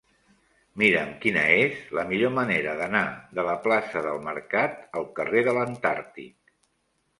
Mira'm 0.81 1.11
quina 1.25 1.43
és 1.65 1.83
la 1.97 2.05
millor 2.13 2.33
manera 2.39 2.73
d'anar 2.81 3.03
de 3.41 3.47
la 3.49 3.55
plaça 3.67 4.03
del 4.09 4.25
Mercat 4.31 4.83
al 5.03 5.09
carrer 5.21 5.47
de 5.51 5.57
l'Antàrtic. 5.61 6.55